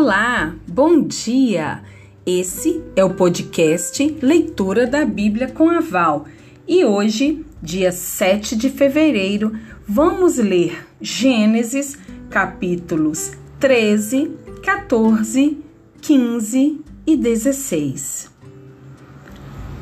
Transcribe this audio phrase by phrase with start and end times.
[0.00, 1.82] Olá, bom dia!
[2.24, 6.24] Esse é o podcast Leitura da Bíblia com a Val
[6.68, 11.98] e hoje, dia 7 de fevereiro, vamos ler Gênesis
[12.30, 14.30] capítulos 13,
[14.62, 15.58] 14,
[16.00, 18.30] 15 e 16.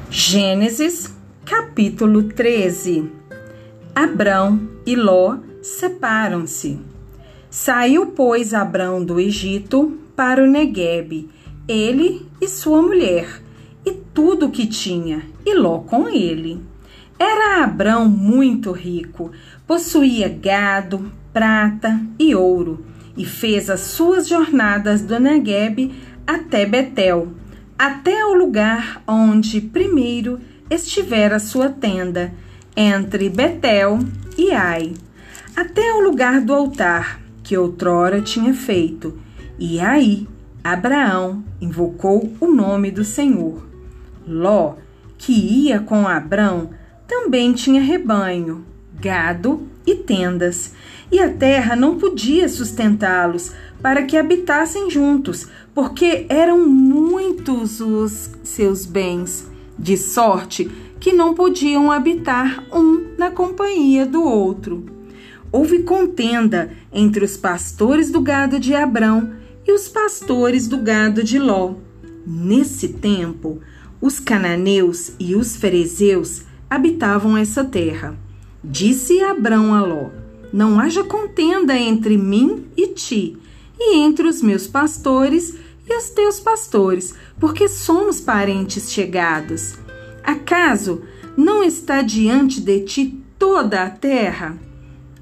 [0.08, 1.14] Gênesis
[1.44, 3.12] capítulo 13
[3.94, 6.80] Abrão e Ló separam-se.
[7.50, 11.28] Saiu, pois, Abrão do Egito para o Neguebe,
[11.68, 13.42] ele e sua mulher,
[13.84, 16.60] e tudo o que tinha, e Ló com ele.
[17.18, 19.30] Era Abrão muito rico,
[19.66, 22.84] possuía gado, prata e ouro,
[23.16, 25.94] e fez as suas jornadas do Neguebe
[26.26, 27.28] até Betel,
[27.78, 30.40] até o lugar onde primeiro
[30.70, 32.32] estivera sua tenda,
[32.76, 33.98] entre Betel
[34.36, 34.94] e Ai,
[35.54, 39.25] até o lugar do altar que outrora tinha feito.
[39.58, 40.28] E aí
[40.62, 43.66] Abraão invocou o nome do Senhor.
[44.26, 44.74] Ló,
[45.16, 46.70] que ia com Abrão,
[47.06, 48.64] também tinha rebanho,
[49.00, 50.74] gado e tendas,
[51.10, 58.84] e a terra não podia sustentá-los para que habitassem juntos, porque eram muitos os seus
[58.84, 64.96] bens, de sorte que não podiam habitar um na companhia do outro
[65.56, 69.32] houve contenda entre os pastores do gado de Abrão
[69.76, 71.74] os pastores do gado de Ló.
[72.26, 73.60] Nesse tempo,
[74.00, 78.18] os cananeus e os ferezeus habitavam essa terra.
[78.64, 80.08] Disse Abrão a Ló:
[80.52, 83.38] Não haja contenda entre mim e ti,
[83.78, 85.54] e entre os meus pastores
[85.88, 89.74] e os teus pastores, porque somos parentes chegados.
[90.24, 91.02] Acaso
[91.36, 94.58] não está diante de ti toda a terra?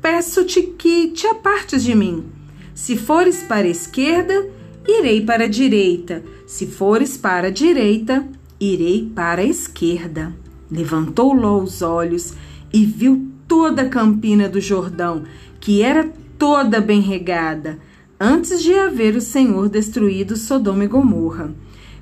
[0.05, 2.27] peço-te que te apartes de mim.
[2.74, 4.51] Se fores para a esquerda,
[4.86, 6.22] irei para a direita.
[6.46, 8.27] Se fores para a direita,
[8.61, 10.34] irei para a esquerda.
[10.70, 12.34] Levantou Ló os olhos
[12.72, 15.24] e viu toda a campina do Jordão,
[15.61, 17.78] que era toda bem regada,
[18.18, 21.55] antes de haver o Senhor destruído Sodoma e Gomorra,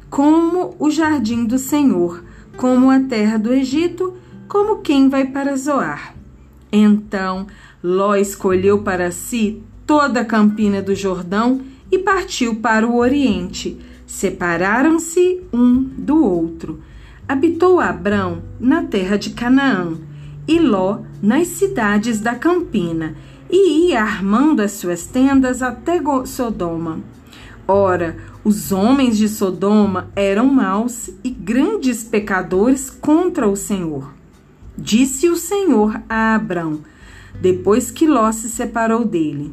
[0.09, 2.25] como o jardim do Senhor,
[2.56, 4.14] como a terra do Egito,
[4.49, 6.14] como quem vai para Zoar.
[6.70, 7.47] Então
[7.82, 11.60] Ló escolheu para si toda a campina do Jordão
[11.92, 13.78] e partiu para o Oriente.
[14.06, 16.80] Separaram-se um do outro.
[17.28, 19.98] Habitou Abrão na terra de Canaã
[20.48, 23.14] e Ló nas cidades da campina,
[23.48, 27.00] e ia armando as suas tendas até Sodoma.
[27.69, 34.12] Ora, os homens de Sodoma eram maus e grandes pecadores contra o Senhor.
[34.76, 36.81] Disse o Senhor a Abrão:
[37.41, 39.52] depois que Ló se separou dele.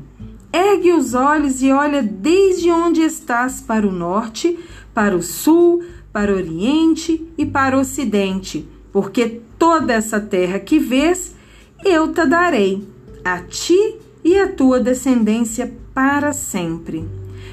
[0.51, 4.57] Ergue os olhos e olha desde onde estás para o norte,
[4.93, 10.79] para o sul, para o oriente e para o ocidente, porque toda essa terra que
[10.79, 11.35] vês,
[11.85, 12.83] eu te darei,
[13.23, 17.07] a ti e a tua descendência para sempre.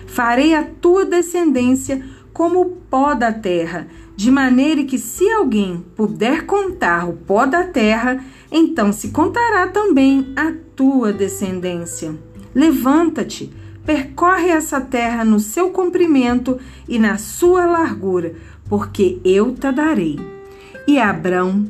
[0.07, 2.03] Farei a tua descendência
[2.33, 3.87] como o pó da terra,
[4.17, 10.33] de maneira que se alguém puder contar o pó da terra, então se contará também
[10.35, 12.26] a tua descendência.
[12.57, 13.53] Levanta-te,
[13.85, 16.59] percorre essa terra no seu comprimento
[16.89, 18.35] e na sua largura,
[18.67, 20.19] porque eu te darei.
[20.89, 21.69] E Abrão,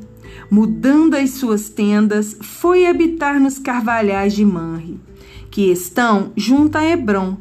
[0.49, 5.01] mudando as suas tendas, foi habitar nos carvalhais de Manre,
[5.51, 7.37] que estão junto a Hebron,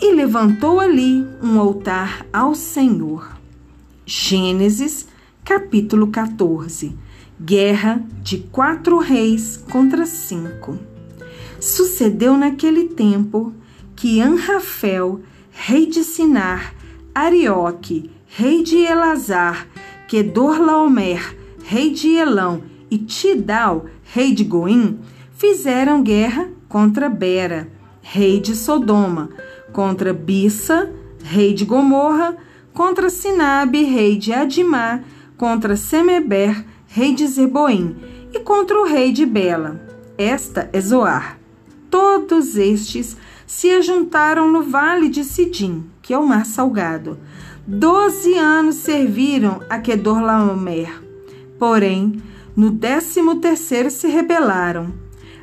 [0.00, 3.36] e levantou ali um altar ao Senhor.
[4.06, 5.06] Gênesis,
[5.44, 6.96] capítulo 14
[7.38, 10.89] Guerra de quatro reis contra cinco.
[11.60, 13.52] Sucedeu naquele tempo
[13.94, 16.74] que Anrafel, rei de Sinar,
[17.14, 19.68] Arioque, rei de Elazar,
[20.08, 24.98] Kedorlaomer, rei de Elão, e Tidal, rei de Goim,
[25.36, 27.68] fizeram guerra contra Bera,
[28.00, 29.28] rei de Sodoma,
[29.72, 30.90] contra Bissa,
[31.22, 32.36] rei de Gomorra,
[32.72, 35.00] contra Sinabe, rei de Adimá,
[35.36, 37.96] contra Semeber, rei de Zeboim,
[38.32, 39.80] e contra o rei de Bela.
[40.16, 41.39] Esta é Zoar.
[41.90, 43.16] Todos estes
[43.46, 47.18] se ajuntaram no vale de Sidim, que é o mar salgado.
[47.66, 51.02] Doze anos serviram a Kedorlaomer.
[51.58, 52.22] Porém,
[52.56, 54.92] no décimo terceiro se rebelaram.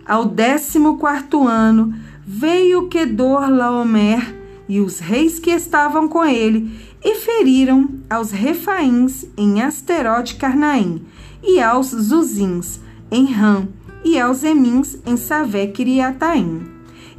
[0.06, 1.94] Ao décimo quarto ano
[2.26, 4.36] veio Kedorlaomer
[4.70, 6.72] e os reis que estavam com ele
[7.04, 11.06] e feriram aos refaíns em Asterote Carnaim
[11.44, 12.80] e aos Zuzins
[13.12, 13.68] em Ram,
[14.08, 16.66] e aos Emins em Savé Kiriataim,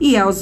[0.01, 0.41] e aos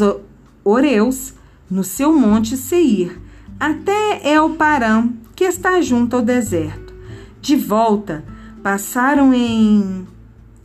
[0.62, 1.34] Oreus
[1.69, 3.20] no seu monte Seir,
[3.58, 6.94] até El Paran, que está junto ao deserto.
[7.40, 8.25] De volta,
[8.62, 10.06] passaram em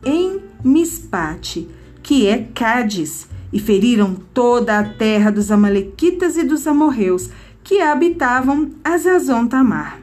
[0.05, 1.67] em Mispate,
[2.03, 7.29] que é Cádiz, e feriram toda a terra dos amalequitas e dos amorreus
[7.63, 9.99] que habitavam Azazon Tamar.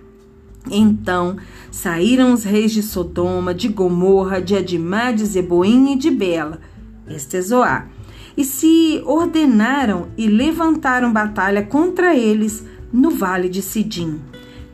[0.70, 1.36] Então
[1.70, 6.60] saíram os reis de Sodoma, de Gomorra, de Adimá, de Zeboim e de Bela,
[7.08, 7.40] este é
[8.36, 14.20] e se ordenaram e levantaram batalha contra eles no vale de Sidim,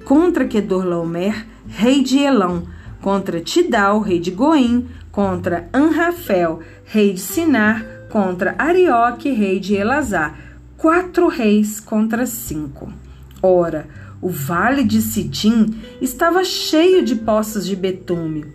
[0.04, 2.64] contra Kedorlaomer, rei de Elão,
[3.00, 10.38] contra Tidal, rei de Goim, contra Anrafel, rei de Sinar, contra Arioque, rei de Elazar.
[10.76, 12.92] Quatro reis contra cinco.
[13.46, 13.86] Ora,
[14.22, 18.46] o vale de Sidim estava cheio de poços de betume.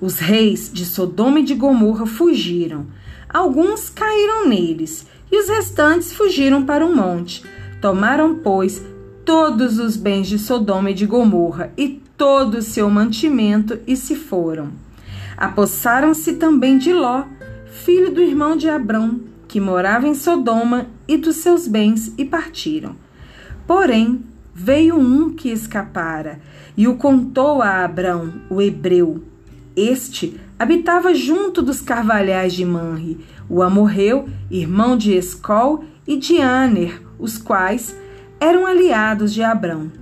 [0.00, 2.86] Os reis de Sodoma e de Gomorra fugiram.
[3.28, 7.42] Alguns caíram neles, e os restantes fugiram para um monte.
[7.80, 8.80] Tomaram, pois,
[9.24, 14.14] todos os bens de Sodoma e de Gomorra e todo o seu mantimento e se
[14.14, 14.70] foram.
[15.36, 17.24] Apossaram-se também de Ló,
[17.84, 22.94] filho do irmão de Abrão, que morava em Sodoma, e dos seus bens, e partiram.
[23.66, 24.22] Porém,
[24.58, 26.40] veio um que escapara,
[26.74, 29.22] e o contou a Abrão, o hebreu.
[29.76, 33.20] Este habitava junto dos carvalhais de Manre,
[33.50, 37.94] o amorreu, irmão de Escol e de Aner, os quais
[38.40, 39.92] eram aliados de Abrão.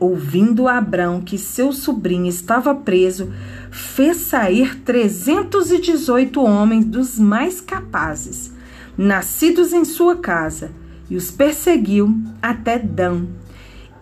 [0.00, 3.32] Ouvindo Abrão que seu sobrinho estava preso,
[3.70, 8.52] fez sair 318 homens dos mais capazes,
[8.98, 10.72] nascidos em sua casa,
[11.08, 12.12] e os perseguiu
[12.42, 13.26] até Dan.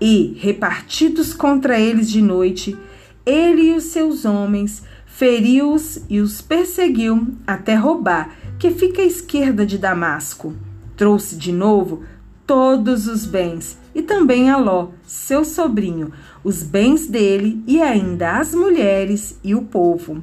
[0.04, 2.76] E, repartidos contra eles de noite,
[3.24, 9.64] ele e os seus homens feriu-os e os perseguiu até roubar, que fica à esquerda
[9.64, 10.56] de Damasco.
[10.96, 12.02] Trouxe de novo
[12.44, 16.10] todos os bens, e também a Ló, seu sobrinho,
[16.42, 20.20] os bens dele e ainda as mulheres e o povo.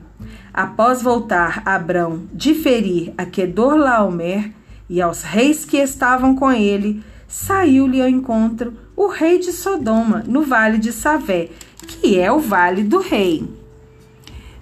[0.53, 4.51] Após voltar Abrão de ferir a Kedorlaomer
[4.89, 10.41] e aos reis que estavam com ele, saiu-lhe ao encontro o rei de Sodoma, no
[10.41, 11.49] vale de Savé,
[11.87, 13.47] que é o vale do rei.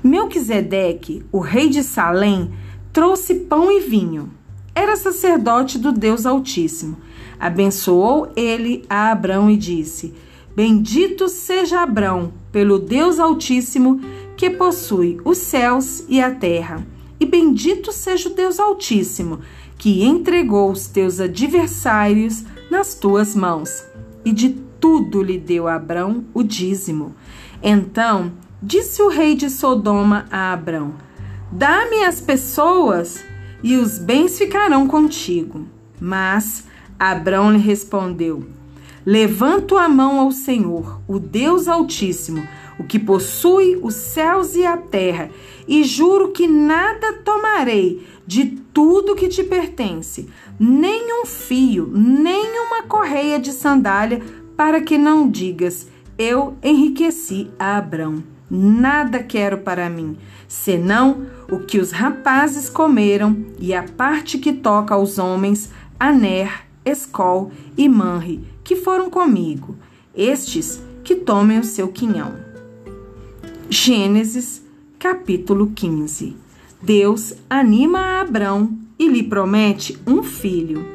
[0.03, 2.51] Melquisedeque, o rei de Salém,
[2.93, 4.31] trouxe pão e vinho.
[4.75, 6.97] Era sacerdote do Deus Altíssimo
[7.39, 10.13] Abençoou ele a Abrão e disse:
[10.55, 14.01] Bendito seja Abrão pelo Deus Altíssimo
[14.35, 16.85] que possui os céus e a terra.
[17.19, 19.39] E bendito seja o Deus Altíssimo
[19.77, 23.85] que entregou os teus adversários nas tuas mãos.
[24.23, 24.49] E de
[24.79, 27.15] tudo lhe deu Abrão o dízimo.
[27.61, 28.31] Então
[28.61, 30.93] disse o rei de Sodoma a Abrão:
[31.51, 33.23] Dá-me as pessoas
[33.63, 35.65] e os bens ficarão contigo.
[35.99, 36.65] Mas
[36.99, 38.47] Abrão lhe respondeu:
[39.05, 42.45] Levanto a mão ao Senhor, o Deus Altíssimo,
[42.79, 45.29] o que possui os céus e a terra,
[45.67, 50.29] e juro que nada tomarei de tudo que te pertence,
[50.59, 54.21] nem um fio, nem uma correia de sandália,
[54.55, 55.87] para que não digas:
[56.17, 58.23] Eu enriqueci a Abrão.
[58.49, 64.95] Nada quero para mim, senão o que os rapazes comeram e a parte que toca
[64.95, 69.75] aos homens, Aner Escol e Manre, que foram comigo,
[70.15, 72.46] estes que tomem o seu quinhão.
[73.69, 74.63] Gênesis,
[74.97, 76.37] capítulo 15.
[76.81, 80.85] Deus anima Abrão e lhe promete um filho.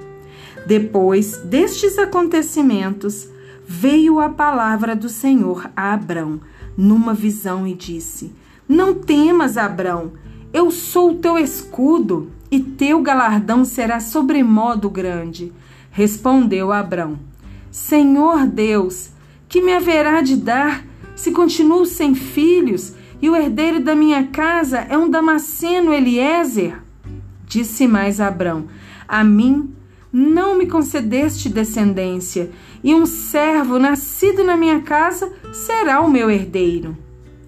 [0.66, 3.28] Depois destes acontecimentos,
[3.66, 6.40] veio a palavra do Senhor a Abrão
[6.74, 8.32] numa visão e disse:
[8.66, 10.12] Não temas, Abrão,
[10.50, 15.52] eu sou o teu escudo e teu galardão será sobremodo grande.
[15.90, 17.18] Respondeu Abrão:
[17.70, 19.10] Senhor Deus,
[19.46, 24.78] que me haverá de dar se continuo sem filhos e o herdeiro da minha casa
[24.88, 26.82] é um Damasceno Eliezer?
[27.46, 28.66] Disse mais Abrão:
[29.06, 29.72] A mim
[30.12, 32.50] não me concedeste descendência,
[32.82, 36.96] e um servo nascido na minha casa será o meu herdeiro.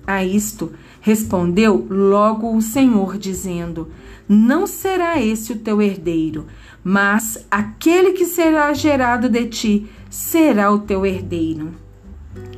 [0.07, 3.91] A isto respondeu logo o Senhor, dizendo:
[4.29, 6.47] Não será esse o teu herdeiro,
[6.83, 11.73] mas aquele que será gerado de ti será o teu herdeiro.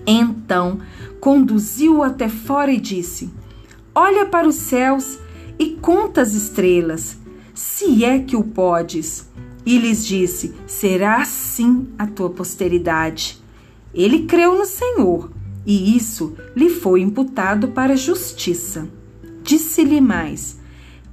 [0.07, 0.79] Então
[1.27, 3.29] conduziu-o até fora e disse:
[3.93, 5.19] Olha para os céus
[5.59, 7.19] e conta as estrelas,
[7.53, 9.29] se é que o podes.
[9.65, 13.43] E lhes disse: Será assim a tua posteridade.
[13.93, 15.29] Ele creu no Senhor,
[15.67, 18.87] e isso lhe foi imputado para justiça.
[19.43, 20.61] Disse-lhe mais: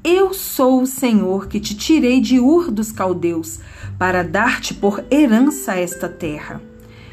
[0.03, 3.59] Eu sou o Senhor que te tirei de Ur dos caldeus,
[3.97, 6.61] para dar-te por herança esta terra.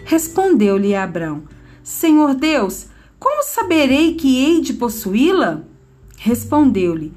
[0.04, 1.44] Respondeu-lhe Abrão:
[1.82, 2.89] Senhor Deus,
[3.20, 5.60] como saberei que hei de possuí-la?
[6.16, 7.12] Respondeu-lhe: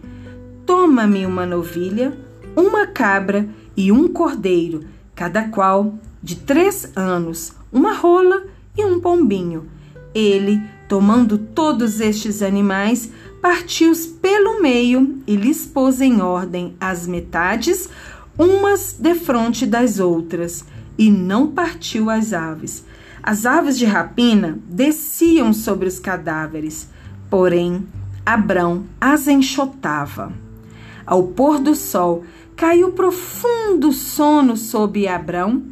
[0.66, 2.16] Toma-me uma novilha,
[2.56, 4.82] uma cabra e um cordeiro,
[5.16, 8.44] cada qual de três anos, uma rola
[8.78, 9.66] e um pombinho.
[10.14, 13.10] Ele, tomando todos estes animais,
[13.42, 17.90] partiu-os pelo meio e lhes pôs em ordem as metades,
[18.38, 20.66] umas defronte das outras,
[20.98, 22.86] e não partiu as aves.
[23.26, 26.90] As aves de rapina desciam sobre os cadáveres,
[27.30, 27.88] porém
[28.26, 30.34] Abrão as enxotava.
[31.06, 35.64] Ao pôr do sol, caiu profundo sono sobre Abrão,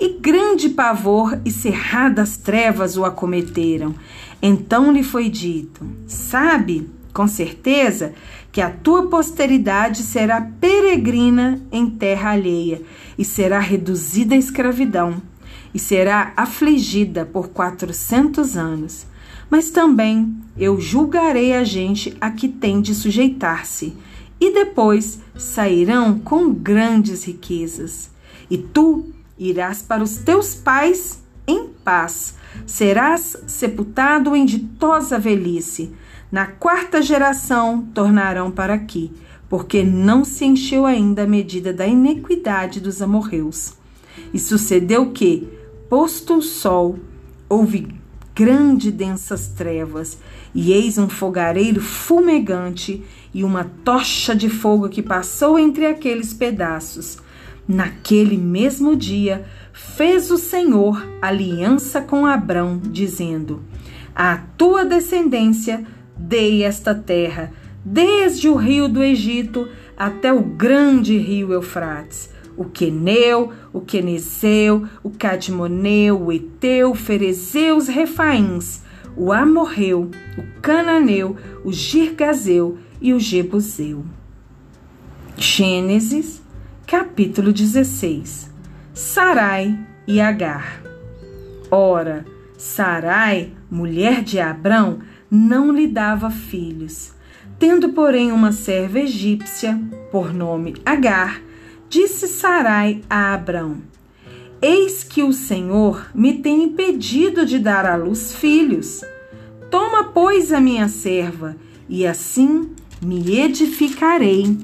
[0.00, 3.94] e grande pavor e cerradas trevas o acometeram.
[4.40, 8.14] Então lhe foi dito: Sabe, com certeza,
[8.50, 12.80] que a tua posteridade será peregrina em terra alheia
[13.18, 15.22] e será reduzida à escravidão
[15.74, 19.06] e será afligida por quatrocentos anos.
[19.50, 23.94] Mas também eu julgarei a gente a que tem de sujeitar-se,
[24.40, 28.10] e depois sairão com grandes riquezas.
[28.50, 29.06] E tu
[29.38, 35.92] irás para os teus pais em paz, serás sepultado em ditosa velhice.
[36.30, 39.12] Na quarta geração tornarão para aqui,
[39.48, 43.74] porque não se encheu ainda a medida da iniquidade dos amorreus.
[44.32, 45.48] E sucedeu que,
[45.94, 46.98] posto o sol,
[47.48, 47.86] houve
[48.34, 50.18] grande densas trevas,
[50.52, 57.18] e eis um fogareiro fumegante e uma tocha de fogo que passou entre aqueles pedaços.
[57.68, 63.62] Naquele mesmo dia, fez o Senhor aliança com Abrão, dizendo:
[64.12, 65.86] À tua descendência
[66.16, 67.52] dei esta terra,
[67.84, 75.10] desde o rio do Egito até o grande rio Eufrates o Queneu, o Quenezeu, o
[75.10, 78.82] Cadmoneu, o Eteu, o Ferezeu, os Refaíns,
[79.16, 84.04] o Amorreu, o Cananeu, o Girgazeu e o Jebuseu.
[85.36, 86.42] Gênesis,
[86.86, 88.50] capítulo 16.
[88.92, 90.80] Sarai e Agar.
[91.70, 92.24] Ora,
[92.56, 97.12] Sarai, mulher de Abrão, não lhe dava filhos.
[97.58, 99.80] Tendo, porém, uma serva egípcia,
[100.10, 101.40] por nome Agar,
[101.94, 103.76] Disse Sarai a Abrão:
[104.60, 109.04] Eis que o Senhor me tem impedido de dar à luz filhos.
[109.70, 111.56] Toma, pois, a minha serva,
[111.88, 114.58] e assim me edificarei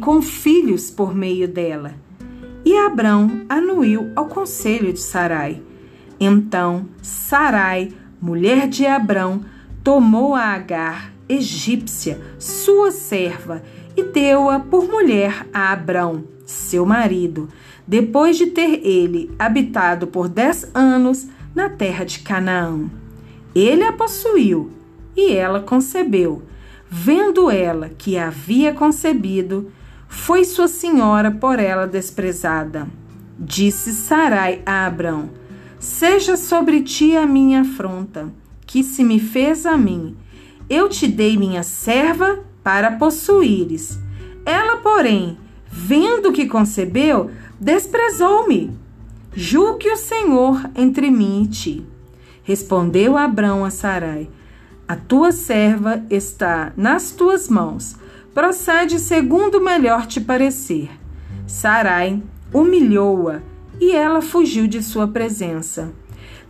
[0.00, 1.92] com filhos por meio dela.
[2.64, 5.60] E Abrão anuiu ao conselho de Sarai.
[6.20, 7.88] Então Sarai,
[8.22, 9.44] mulher de Abrão,
[9.82, 13.60] tomou a Agar, egípcia, sua serva,
[14.00, 17.48] e deu-a por mulher a Abrão seu marido,
[17.86, 22.90] depois de ter ele habitado por dez anos na terra de Canaã.
[23.54, 24.70] Ele a possuiu
[25.16, 26.42] e ela concebeu.
[26.88, 29.70] Vendo ela que havia concebido,
[30.08, 32.88] foi sua senhora por ela desprezada.
[33.38, 35.30] Disse Sarai a Abrão:
[35.78, 38.32] Seja sobre ti a minha afronta,
[38.66, 40.16] que se me fez a mim.
[40.68, 43.98] Eu te dei minha serva para possuíres.
[44.44, 45.38] Ela, porém,
[45.70, 48.70] vendo que concebeu, desprezou-me.
[49.34, 51.86] Julgue o Senhor entre mim e ti.
[52.42, 54.28] Respondeu Abrão a Sarai:
[54.88, 57.96] A tua serva está nas tuas mãos.
[58.34, 60.90] Procede segundo melhor te parecer.
[61.46, 63.40] Sarai humilhou-a
[63.80, 65.92] e ela fugiu de sua presença.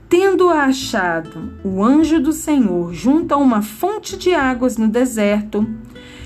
[0.08, 5.66] Tendo-a achado o anjo do Senhor junto a uma fonte de águas no deserto,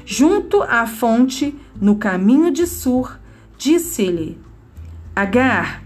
[0.04, 3.18] junto à fonte no caminho de Sur,
[3.56, 4.38] disse-lhe:
[5.14, 5.82] Agar,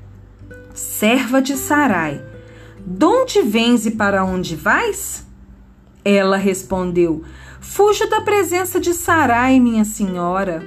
[0.75, 2.23] serva de Sarai,
[2.85, 5.27] donde vens e para onde vais?
[6.05, 7.23] Ela respondeu:
[7.61, 10.63] Fujo da presença de Sarai, minha senhora.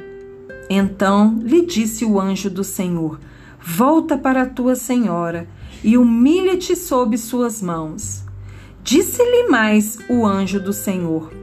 [0.69, 3.19] Então lhe disse o anjo do Senhor:
[3.59, 5.47] Volta para tua senhora
[5.83, 8.23] e humilha-te sob suas mãos.
[8.83, 11.40] Disse-lhe mais o anjo do Senhor: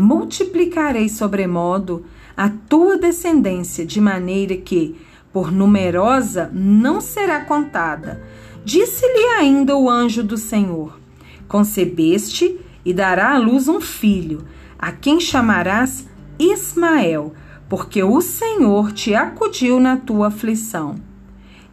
[0.00, 2.04] Multiplicarei sobremodo
[2.36, 4.94] a tua descendência, de maneira que,
[5.32, 8.22] por numerosa, não será contada.
[8.64, 11.00] Disse-lhe ainda o anjo do Senhor:
[11.48, 14.44] Concebeste e dará à luz um filho,
[14.78, 16.06] a quem chamarás
[16.38, 17.34] Ismael,
[17.68, 20.94] porque o Senhor te acudiu na tua aflição.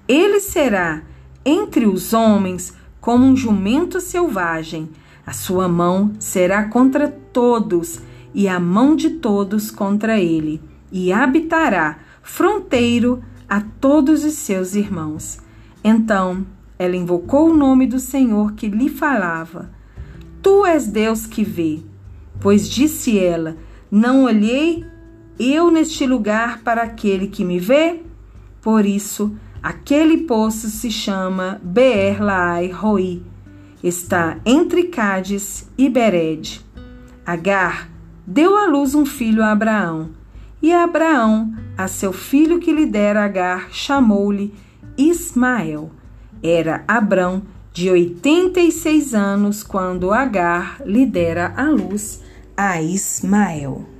[0.08, 1.04] Ele será
[1.46, 4.90] entre os homens como um jumento selvagem,
[5.28, 8.02] a sua mão será contra todos
[8.36, 10.62] e a mão de todos contra ele,
[10.92, 15.40] e habitará fronteiro a todos os seus irmãos.
[15.82, 16.46] Então
[16.78, 19.72] ela invocou o nome do Senhor que lhe falava.
[20.42, 21.80] Tu és Deus que vê.
[22.42, 23.56] Pois disse ela:
[23.90, 24.86] Não olhei
[25.40, 28.02] eu neste lugar para aquele que me vê?
[28.62, 33.24] Por isso, aquele poço se chama Beer Laai Roi.
[33.82, 36.66] Está entre Cádiz e Bered.
[37.26, 37.95] Agar
[38.26, 40.10] deu à luz um filho a Abraão.
[40.62, 44.54] E Abraão, a seu filho que lhe dera Agar, chamou-lhe
[44.98, 45.92] Ismael.
[46.42, 52.22] Era Abrão de 86 anos quando Agar lhe dera à luz
[52.56, 53.95] a Ismael.